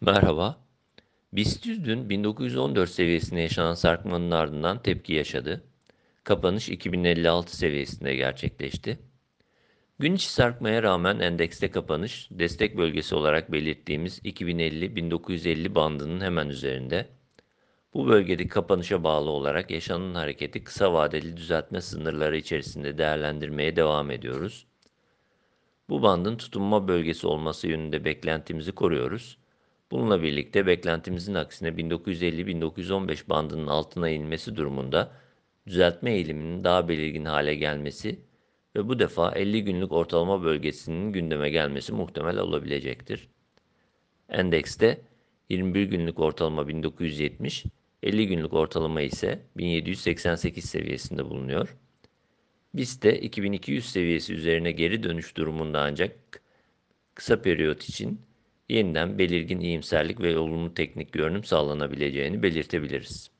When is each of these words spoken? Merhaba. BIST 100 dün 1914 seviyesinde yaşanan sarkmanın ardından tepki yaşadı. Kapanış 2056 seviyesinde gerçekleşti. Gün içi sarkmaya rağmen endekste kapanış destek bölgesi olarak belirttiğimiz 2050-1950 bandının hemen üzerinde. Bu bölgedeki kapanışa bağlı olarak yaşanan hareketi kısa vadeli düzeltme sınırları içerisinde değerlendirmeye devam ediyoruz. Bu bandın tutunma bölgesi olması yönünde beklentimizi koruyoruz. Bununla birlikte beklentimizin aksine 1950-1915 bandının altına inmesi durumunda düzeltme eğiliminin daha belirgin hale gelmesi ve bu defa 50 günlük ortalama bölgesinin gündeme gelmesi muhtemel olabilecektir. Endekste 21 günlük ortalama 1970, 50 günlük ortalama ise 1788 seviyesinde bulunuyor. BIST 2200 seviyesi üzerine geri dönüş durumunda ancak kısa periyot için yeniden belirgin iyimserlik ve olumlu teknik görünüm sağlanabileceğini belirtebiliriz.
Merhaba. 0.00 0.56
BIST 1.32 1.66
100 1.66 1.84
dün 1.84 2.10
1914 2.10 2.90
seviyesinde 2.90 3.40
yaşanan 3.40 3.74
sarkmanın 3.74 4.30
ardından 4.30 4.82
tepki 4.82 5.12
yaşadı. 5.12 5.64
Kapanış 6.24 6.68
2056 6.68 7.56
seviyesinde 7.56 8.14
gerçekleşti. 8.14 8.98
Gün 9.98 10.14
içi 10.14 10.32
sarkmaya 10.32 10.82
rağmen 10.82 11.18
endekste 11.20 11.70
kapanış 11.70 12.28
destek 12.30 12.76
bölgesi 12.76 13.14
olarak 13.14 13.52
belirttiğimiz 13.52 14.18
2050-1950 14.18 15.74
bandının 15.74 16.20
hemen 16.20 16.48
üzerinde. 16.48 17.08
Bu 17.94 18.08
bölgedeki 18.08 18.48
kapanışa 18.48 19.04
bağlı 19.04 19.30
olarak 19.30 19.70
yaşanan 19.70 20.14
hareketi 20.14 20.64
kısa 20.64 20.92
vadeli 20.92 21.36
düzeltme 21.36 21.80
sınırları 21.80 22.36
içerisinde 22.36 22.98
değerlendirmeye 22.98 23.76
devam 23.76 24.10
ediyoruz. 24.10 24.66
Bu 25.88 26.02
bandın 26.02 26.36
tutunma 26.36 26.88
bölgesi 26.88 27.26
olması 27.26 27.68
yönünde 27.68 28.04
beklentimizi 28.04 28.72
koruyoruz. 28.72 29.38
Bununla 29.90 30.22
birlikte 30.22 30.66
beklentimizin 30.66 31.34
aksine 31.34 31.68
1950-1915 31.68 33.28
bandının 33.28 33.66
altına 33.66 34.10
inmesi 34.10 34.56
durumunda 34.56 35.12
düzeltme 35.66 36.12
eğiliminin 36.12 36.64
daha 36.64 36.88
belirgin 36.88 37.24
hale 37.24 37.54
gelmesi 37.54 38.20
ve 38.76 38.88
bu 38.88 38.98
defa 38.98 39.32
50 39.32 39.64
günlük 39.64 39.92
ortalama 39.92 40.42
bölgesinin 40.42 41.12
gündeme 41.12 41.50
gelmesi 41.50 41.92
muhtemel 41.92 42.38
olabilecektir. 42.38 43.28
Endekste 44.28 45.00
21 45.48 45.82
günlük 45.82 46.18
ortalama 46.18 46.68
1970, 46.68 47.64
50 48.02 48.26
günlük 48.26 48.52
ortalama 48.52 49.00
ise 49.00 49.42
1788 49.56 50.64
seviyesinde 50.64 51.24
bulunuyor. 51.24 51.76
BIST 52.74 53.04
2200 53.04 53.86
seviyesi 53.90 54.34
üzerine 54.34 54.72
geri 54.72 55.02
dönüş 55.02 55.36
durumunda 55.36 55.80
ancak 55.80 56.16
kısa 57.14 57.42
periyot 57.42 57.84
için 57.84 58.20
yeniden 58.68 59.18
belirgin 59.18 59.60
iyimserlik 59.60 60.20
ve 60.20 60.38
olumlu 60.38 60.74
teknik 60.74 61.12
görünüm 61.12 61.44
sağlanabileceğini 61.44 62.42
belirtebiliriz. 62.42 63.35